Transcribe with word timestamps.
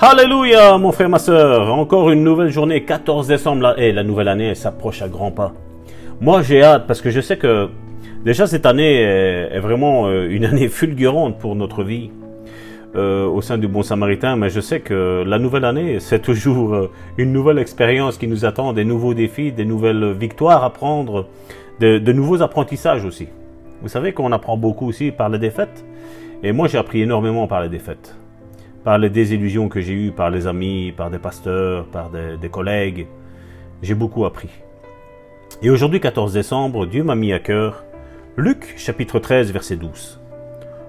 Alléluia, 0.00 0.76
mon 0.76 0.90
frère, 0.90 1.08
ma 1.08 1.20
soeur. 1.20 1.72
Encore 1.72 2.10
une 2.10 2.24
nouvelle 2.24 2.50
journée, 2.50 2.82
14 2.82 3.28
décembre. 3.28 3.78
Et 3.78 3.92
la 3.92 4.02
nouvelle 4.02 4.26
année, 4.26 4.52
s'approche 4.56 5.02
à 5.02 5.08
grands 5.08 5.30
pas. 5.30 5.52
Moi, 6.20 6.42
j'ai 6.42 6.64
hâte 6.64 6.88
parce 6.88 7.00
que 7.00 7.10
je 7.10 7.20
sais 7.20 7.36
que 7.38 7.68
déjà 8.24 8.48
cette 8.48 8.66
année 8.66 9.02
est, 9.02 9.60
vraiment 9.60 10.08
euh, 10.08 10.26
une 10.28 10.44
année 10.46 10.68
fulgurante 10.68 11.38
pour 11.38 11.54
notre 11.54 11.84
vie 11.84 12.10
euh, 12.96 13.24
au 13.26 13.40
sein 13.40 13.56
du 13.56 13.68
Bon 13.68 13.84
Samaritain. 13.84 14.34
Mais 14.34 14.50
je 14.50 14.60
sais 14.60 14.80
que 14.80 15.22
la 15.24 15.38
nouvelle 15.38 15.64
année, 15.64 16.00
c'est 16.00 16.20
toujours 16.20 16.74
euh, 16.74 16.90
une 17.16 17.32
nouvelle 17.32 17.58
expérience 17.58 18.18
qui 18.18 18.26
nous 18.26 18.44
attend, 18.44 18.72
des 18.72 18.84
nouveaux 18.84 19.14
défis, 19.14 19.52
des 19.52 19.64
nouvelles 19.64 20.12
victoires 20.12 20.64
à 20.64 20.70
prendre, 20.70 21.28
de, 21.78 21.98
de 21.98 22.12
nouveaux 22.12 22.42
apprentissages 22.42 23.04
aussi. 23.04 23.28
Vous 23.80 23.88
savez 23.88 24.12
qu'on 24.12 24.32
apprend 24.32 24.56
beaucoup 24.56 24.88
aussi 24.88 25.12
par 25.12 25.28
les 25.28 25.38
défaites. 25.38 25.84
Et 26.42 26.50
moi, 26.50 26.66
j'ai 26.66 26.78
appris 26.78 27.02
énormément 27.02 27.46
par 27.46 27.62
les 27.62 27.68
défaites 27.68 28.16
par 28.84 28.98
les 28.98 29.08
désillusions 29.08 29.68
que 29.68 29.80
j'ai 29.80 29.94
eues 29.94 30.12
par 30.12 30.30
les 30.30 30.46
amis, 30.46 30.92
par 30.94 31.10
des 31.10 31.18
pasteurs, 31.18 31.86
par 31.86 32.10
des, 32.10 32.48
collègues. 32.50 33.06
J'ai 33.82 33.94
beaucoup 33.94 34.26
appris. 34.26 34.50
Et 35.62 35.70
aujourd'hui, 35.70 36.00
14 36.00 36.34
décembre, 36.34 36.86
Dieu 36.86 37.02
m'a 37.02 37.14
mis 37.14 37.32
à 37.32 37.38
cœur 37.38 37.84
Luc 38.36 38.74
chapitre 38.76 39.18
13, 39.18 39.52
verset 39.52 39.76
12. 39.76 40.20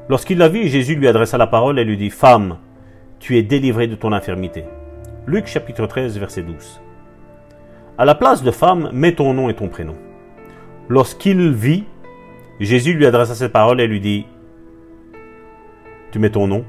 Lorsqu'il 0.10 0.38
la 0.38 0.50
vit, 0.50 0.68
Jésus 0.68 0.96
lui 0.96 1.08
adressa 1.08 1.38
la 1.38 1.48
parole 1.48 1.80
et 1.80 1.84
lui 1.84 1.96
dit 1.96 2.10
Femme, 2.10 2.58
tu 3.20 3.38
es 3.38 3.44
délivrée 3.44 3.88
de 3.88 3.96
ton 3.96 4.12
infirmité. 4.12 4.66
Luc 5.26 5.48
chapitre 5.48 5.88
13, 5.88 6.18
verset 6.20 6.42
12. 6.42 6.82
À 7.98 8.04
la 8.04 8.16
place 8.16 8.44
de 8.44 8.52
femme, 8.52 8.90
mets 8.92 9.14
ton 9.16 9.34
nom 9.34 9.48
et 9.48 9.54
ton 9.54 9.70
prénom. 9.70 9.96
Lorsqu'il 10.90 11.52
vit, 11.52 11.86
Jésus 12.60 12.94
lui 12.94 13.06
adressa 13.06 13.36
cette 13.36 13.54
parole 13.54 13.80
et 13.80 13.88
lui 13.88 14.02
dit 14.02 14.26
Tu 16.12 16.20
mets 16.20 16.30
ton 16.30 16.48
nom 16.48 16.66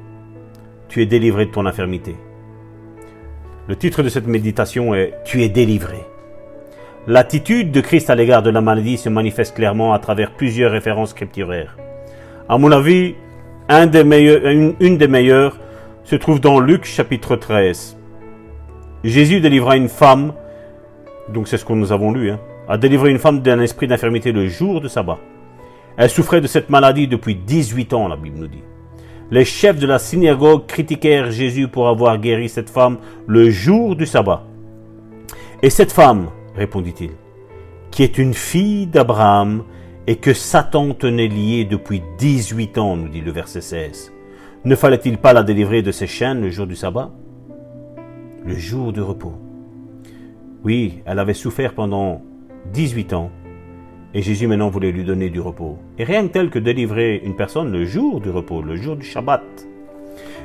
tu 0.89 1.03
es 1.03 1.07
délivré 1.07 1.47
de 1.47 1.51
ton 1.51 1.67
infirmité. 1.67 2.17
Le 3.69 3.77
titre 3.77 4.03
de 4.03 4.09
cette 4.09 4.27
méditation 4.27 4.95
est 4.95 5.15
Tu 5.25 5.43
es 5.43 5.49
délivré. 5.49 5.99
L'attitude 7.09 7.73
de 7.73 7.81
Christ 7.81 8.11
à 8.11 8.15
l'égard 8.15 8.43
de 8.43 8.51
la 8.51 8.61
maladie 8.61 8.97
se 8.97 9.09
manifeste 9.09 9.57
clairement 9.57 9.93
à 9.93 9.99
travers 9.99 10.33
plusieurs 10.33 10.73
références 10.73 11.11
scripturaires. 11.11 11.77
À 12.49 12.59
mon 12.59 12.71
avis, 12.71 13.15
une, 13.69 13.91
des 14.97 15.09
meilleures 15.09 15.59
se 16.05 16.17
trouve 16.17 16.41
dans 16.41 16.61
Luc 16.61 16.85
chapitre 16.85 17.37
13. 17.37 17.97
Jésus 19.03 19.41
délivra 19.41 19.77
une 19.77 19.89
femme, 19.89 20.33
donc 21.29 21.49
c'est 21.49 21.59
ce 21.59 21.65
que 21.65 21.73
nous 21.73 21.93
avons 21.93 22.13
lu, 22.13 22.31
hein, 22.31 22.41
a 22.69 22.79
délivré 22.79 23.11
une 23.11 23.19
femme 23.19 23.41
d'un 23.41 23.61
esprit 23.61 23.89
d'infirmité 23.89 24.33
le 24.33 24.47
jour 24.47 24.81
de 24.81 24.89
sabbat. 24.89 25.19
Elle 25.97 26.11
souffrait 26.11 26.41
de 26.41 26.47
cette 26.47 26.71
maladie 26.71 27.09
depuis 27.09 27.35
18 27.35 27.95
ans, 27.95 28.09
la 28.09 28.17
Bible 28.17 28.39
nous 28.39 28.49
dit. 28.49 28.63
Les 29.31 29.45
chefs 29.45 29.79
de 29.81 29.87
la 29.87 29.99
synagogue 29.99 30.67
critiquèrent 30.67 31.33
Jésus 31.33 31.67
pour 31.67 31.89
avoir 31.89 32.19
guéri 32.19 32.49
cette 32.49 32.71
femme 32.71 32.99
le 33.27 33.51
jour 33.51 33.97
du 33.97 34.07
sabbat. 34.07 34.45
Et 35.63 35.71
cette 35.71 35.91
femme, 35.91 36.29
répondit-il, 36.55 37.11
qui 37.91 38.05
est 38.05 38.19
une 38.19 38.35
fille 38.35 38.87
d'Abraham 38.87 39.65
et 40.07 40.17
que 40.17 40.33
Satan 40.33 40.95
tenait 40.95 41.27
liée 41.27 41.65
depuis 41.65 42.03
18 42.19 42.79
ans, 42.79 42.97
nous 42.97 43.09
dit 43.09 43.21
le 43.21 43.33
verset 43.33 43.63
16, 43.63 44.13
ne 44.65 44.77
fallait-il 44.77 45.19
pas 45.19 45.33
la 45.33 45.43
délivrer 45.43 45.83
de 45.83 45.91
ses 45.91 46.07
chaînes 46.07 46.43
le 46.43 46.51
jour 46.51 46.69
du 46.69 46.77
sabbat? 46.77 47.11
Le 48.45 48.55
jour 48.55 48.93
du 48.93 49.01
repos. 49.01 49.35
Oui, 50.63 51.03
elle 51.05 51.19
avait 51.19 51.35
souffert 51.35 51.75
pendant 51.75 52.23
18 52.73 53.13
ans 53.13 53.31
et 54.17 54.23
Jésus 54.23 54.47
maintenant 54.47 54.71
voulait 54.71 54.93
lui 54.93 55.05
donner 55.05 55.29
du 55.29 55.41
repos. 55.41 55.77
Et 55.99 56.05
rien 56.05 56.27
que 56.27 56.33
tel 56.33 56.49
que 56.49 56.59
délivrer 56.59 57.21
une 57.23 57.37
personne 57.37 57.71
le 57.71 57.85
jour 57.85 58.19
du 58.23 58.31
repos, 58.31 58.63
le 58.63 58.75
jour 58.75 58.97
du 58.97 59.05
Shabbat. 59.05 59.43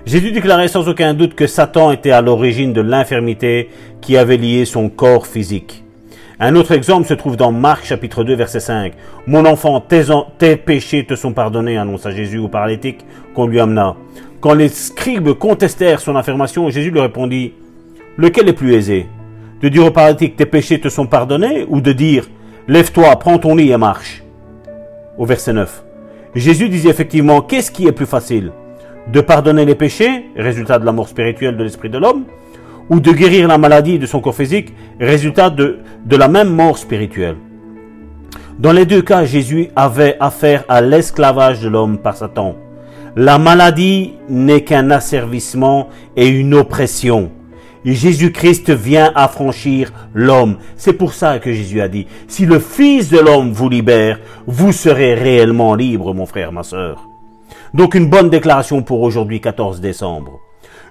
Jésus 0.05 0.33
déclarait 0.33 0.67
sans 0.67 0.89
aucun 0.89 1.13
doute 1.13 1.35
que 1.35 1.47
Satan 1.47 1.93
était 1.93 2.11
à 2.11 2.21
l'origine 2.21 2.73
de 2.73 2.81
l'infirmité 2.81 3.69
qui 4.01 4.17
avait 4.17 4.35
lié 4.35 4.65
son 4.65 4.89
corps 4.89 5.25
physique. 5.25 5.85
Un 6.37 6.57
autre 6.57 6.73
exemple 6.73 7.07
se 7.07 7.13
trouve 7.13 7.37
dans 7.37 7.53
Marc 7.53 7.85
chapitre 7.85 8.25
2 8.25 8.35
verset 8.35 8.59
5. 8.59 8.91
Mon 9.25 9.45
enfant, 9.45 9.79
tes, 9.79 10.57
péchés 10.57 11.05
te 11.05 11.15
sont 11.15 11.31
pardonnés, 11.31 11.77
annonça 11.77 12.11
Jésus 12.11 12.39
au 12.39 12.49
paralytique 12.49 13.05
qu'on 13.33 13.47
lui 13.47 13.61
amena. 13.61 13.95
Quand 14.41 14.53
les 14.53 14.67
scribes 14.67 15.31
contestèrent 15.31 16.01
son 16.01 16.17
affirmation, 16.17 16.69
Jésus 16.69 16.91
leur 16.91 17.03
répondit, 17.03 17.53
lequel 18.17 18.49
est 18.49 18.53
plus 18.53 18.73
aisé? 18.73 19.05
De 19.61 19.69
dire 19.69 19.85
au 19.85 19.91
paralytique 19.91 20.35
tes 20.35 20.45
péchés 20.45 20.81
te 20.81 20.89
sont 20.89 21.07
pardonnés 21.07 21.65
ou 21.69 21.79
de 21.79 21.93
dire 21.93 22.27
Lève-toi, 22.67 23.15
prends 23.17 23.39
ton 23.39 23.55
lit 23.55 23.71
et 23.71 23.77
marche. 23.77 24.23
Au 25.17 25.25
verset 25.25 25.53
9. 25.53 25.83
Jésus 26.35 26.69
disait 26.69 26.89
effectivement, 26.89 27.41
qu'est-ce 27.41 27.71
qui 27.71 27.87
est 27.87 27.91
plus 27.91 28.05
facile? 28.05 28.51
De 29.11 29.19
pardonner 29.19 29.65
les 29.65 29.73
péchés, 29.73 30.27
résultat 30.35 30.77
de 30.77 30.85
la 30.85 30.91
mort 30.91 31.09
spirituelle 31.09 31.57
de 31.57 31.63
l'esprit 31.63 31.89
de 31.89 31.97
l'homme, 31.97 32.25
ou 32.89 32.99
de 32.99 33.11
guérir 33.11 33.47
la 33.47 33.57
maladie 33.57 33.97
de 33.97 34.05
son 34.05 34.19
corps 34.19 34.35
physique, 34.35 34.73
résultat 34.99 35.49
de, 35.49 35.79
de 36.05 36.15
la 36.15 36.27
même 36.27 36.49
mort 36.49 36.77
spirituelle? 36.77 37.37
Dans 38.59 38.73
les 38.73 38.85
deux 38.85 39.01
cas, 39.01 39.25
Jésus 39.25 39.69
avait 39.75 40.17
affaire 40.19 40.63
à 40.69 40.81
l'esclavage 40.81 41.61
de 41.61 41.67
l'homme 41.67 41.97
par 41.97 42.15
Satan. 42.15 42.55
La 43.15 43.39
maladie 43.39 44.13
n'est 44.29 44.63
qu'un 44.63 44.91
asservissement 44.91 45.89
et 46.15 46.27
une 46.27 46.53
oppression. 46.53 47.31
Jésus-Christ 47.85 48.69
vient 48.71 49.11
affranchir 49.15 49.91
l'homme. 50.13 50.57
C'est 50.77 50.93
pour 50.93 51.13
ça 51.13 51.39
que 51.39 51.51
Jésus 51.51 51.81
a 51.81 51.87
dit, 51.87 52.07
si 52.27 52.45
le 52.45 52.59
Fils 52.59 53.09
de 53.09 53.19
l'homme 53.19 53.51
vous 53.51 53.69
libère, 53.69 54.19
vous 54.47 54.71
serez 54.71 55.13
réellement 55.13 55.75
libre, 55.75 56.13
mon 56.13 56.25
frère, 56.25 56.51
ma 56.51 56.63
sœur. 56.63 57.07
Donc 57.73 57.95
une 57.95 58.09
bonne 58.09 58.29
déclaration 58.29 58.81
pour 58.81 59.01
aujourd'hui, 59.01 59.39
14 59.39 59.79
décembre. 59.79 60.39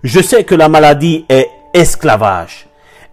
Je 0.03 0.21
sais 0.21 0.45
que 0.45 0.55
la 0.55 0.69
maladie 0.69 1.27
est 1.29 1.49
esclavage. 1.75 2.70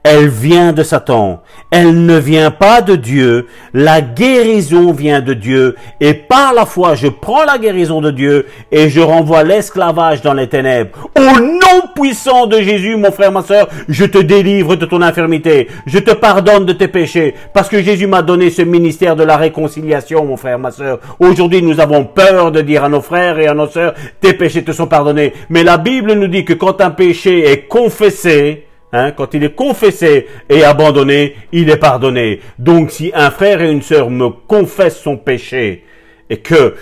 Elle 0.09 0.29
vient 0.29 0.71
de 0.71 0.83
Satan. 0.83 1.41
Elle 1.69 2.05
ne 2.05 2.17
vient 2.17 2.49
pas 2.49 2.81
de 2.81 2.95
Dieu. 2.95 3.47
La 3.73 3.99
guérison 3.99 4.93
vient 4.93 5.19
de 5.19 5.33
Dieu. 5.33 5.75
Et 5.99 6.13
par 6.13 6.53
la 6.53 6.65
foi, 6.65 6.95
je 6.95 7.07
prends 7.07 7.43
la 7.43 7.57
guérison 7.57 7.99
de 7.99 8.11
Dieu 8.11 8.45
et 8.71 8.87
je 8.87 9.01
renvoie 9.01 9.43
l'esclavage 9.43 10.21
dans 10.21 10.33
les 10.33 10.47
ténèbres. 10.47 11.09
Au 11.13 11.41
nom 11.41 11.89
puissant 11.93 12.47
de 12.47 12.61
Jésus, 12.61 12.95
mon 12.95 13.11
frère, 13.11 13.33
ma 13.33 13.41
soeur, 13.41 13.67
je 13.89 14.05
te 14.05 14.19
délivre 14.19 14.77
de 14.77 14.85
ton 14.85 15.01
infirmité. 15.01 15.67
Je 15.85 15.99
te 15.99 16.11
pardonne 16.11 16.65
de 16.65 16.71
tes 16.71 16.87
péchés. 16.87 17.35
Parce 17.53 17.67
que 17.67 17.83
Jésus 17.83 18.07
m'a 18.07 18.21
donné 18.21 18.49
ce 18.49 18.61
ministère 18.61 19.17
de 19.17 19.23
la 19.23 19.35
réconciliation, 19.35 20.23
mon 20.23 20.37
frère, 20.37 20.57
ma 20.57 20.71
soeur. 20.71 20.99
Aujourd'hui, 21.19 21.61
nous 21.61 21.81
avons 21.81 22.05
peur 22.05 22.53
de 22.53 22.61
dire 22.61 22.85
à 22.85 22.89
nos 22.89 23.01
frères 23.01 23.39
et 23.39 23.47
à 23.47 23.53
nos 23.53 23.67
sœurs, 23.67 23.93
tes 24.21 24.31
péchés 24.31 24.63
te 24.63 24.71
sont 24.71 24.87
pardonnés. 24.87 25.33
Mais 25.49 25.65
la 25.65 25.77
Bible 25.77 26.13
nous 26.13 26.29
dit 26.29 26.45
que 26.45 26.53
quand 26.53 26.79
un 26.79 26.91
péché 26.91 27.51
est 27.51 27.67
confessé, 27.67 28.66
Hein, 28.97 29.11
quand 29.11 29.35
il 29.35 29.43
est 29.43 29.53
confessé 29.53 30.25
et 30.49 30.63
abandonné, 30.63 31.35
il 31.51 31.69
est 31.69 31.77
pardonné. 31.77 32.39
Donc 32.57 32.89
si 32.89 33.11
un 33.13 33.29
frère 33.29 33.61
et 33.61 33.71
une 33.71 33.83
sœur 33.83 34.09
me 34.09 34.29
confessent 34.29 34.99
son 34.99 35.17
péché 35.17 35.83
et 36.31 36.37
que 36.37 36.73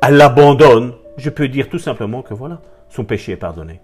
elle 0.00 0.14
l'abandonne, 0.14 0.92
je 1.16 1.28
peux 1.28 1.48
dire 1.48 1.68
tout 1.68 1.80
simplement 1.80 2.22
que 2.22 2.34
voilà, 2.34 2.62
son 2.88 3.02
péché 3.02 3.32
est 3.32 3.36
pardonné. 3.36 3.80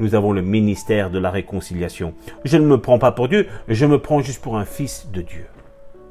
Nous 0.00 0.14
avons 0.14 0.32
le 0.32 0.42
ministère 0.42 1.08
de 1.08 1.18
la 1.18 1.30
réconciliation. 1.30 2.12
Je 2.44 2.58
ne 2.58 2.66
me 2.66 2.76
prends 2.76 2.98
pas 2.98 3.12
pour 3.12 3.28
Dieu, 3.28 3.46
je 3.68 3.86
me 3.86 3.98
prends 3.98 4.20
juste 4.20 4.42
pour 4.42 4.58
un 4.58 4.66
fils 4.66 5.08
de 5.10 5.22
Dieu, 5.22 5.46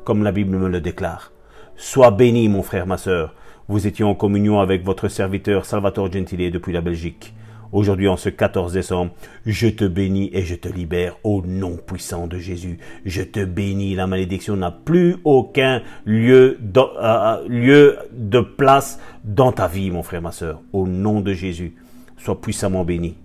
comme 0.06 0.24
la 0.24 0.32
Bible 0.32 0.58
me 0.58 0.68
le 0.68 0.82
déclare. 0.82 1.32
Sois 1.76 2.10
béni, 2.10 2.50
mon 2.50 2.64
frère, 2.64 2.88
ma 2.88 2.98
sœur. 2.98 3.36
Vous 3.68 3.86
étiez 3.86 4.04
en 4.04 4.16
communion 4.16 4.62
avec 4.62 4.84
votre 4.84 5.10
serviteur 5.10 5.66
Salvatore 5.66 6.12
Gentile 6.12 6.50
depuis 6.50 6.74
la 6.74 6.82
Belgique. 6.82 7.36
Aujourd'hui, 7.74 8.08
en 8.08 8.18
ce 8.18 8.30
14 8.30 8.72
décembre, 8.72 9.14
je 9.48 9.68
te 9.68 9.84
bénis 9.84 10.30
et 10.32 10.44
je 10.44 10.54
te 10.54 10.68
libère 10.68 11.18
au 11.24 11.42
nom 11.44 11.76
puissant 11.76 12.28
de 12.28 12.38
Jésus. 12.38 12.78
Je 13.04 13.24
te 13.24 13.44
bénis. 13.44 13.96
La 13.96 14.06
malédiction 14.06 14.56
n'a 14.56 14.70
plus 14.70 15.16
aucun 15.24 15.82
lieu 16.06 16.60
de, 16.62 16.80
euh, 16.80 17.48
euh, 17.50 17.96
de 18.12 18.40
place 18.42 19.00
dans 19.24 19.52
ta 19.52 19.68
vie, 19.68 19.90
mon 19.90 20.04
frère, 20.04 20.22
ma 20.22 20.32
soeur. 20.32 20.62
Au 20.72 20.86
nom 20.86 21.20
de 21.20 21.34
Jésus, 21.34 21.74
sois 22.16 22.40
puissamment 22.40 22.86
béni. 22.86 23.18